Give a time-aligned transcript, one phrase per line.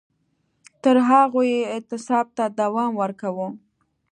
[0.83, 3.47] تر هغو یې اعتصاب ته دوام ورکاوه